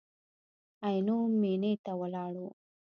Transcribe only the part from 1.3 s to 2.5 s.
مېنې ته ولاړو.